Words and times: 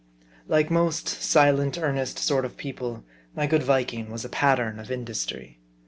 LIKE 0.47 0.71
most 0.71 1.07
silent 1.07 1.77
earnest 1.77 2.17
sort 2.17 2.43
of 2.43 2.57
people, 2.57 3.03
my 3.35 3.45
good 3.45 3.61
Viking 3.61 4.09
was 4.09 4.25
a 4.25 4.29
pattern 4.29 4.79
of 4.79 4.89
industry. 4.89 5.59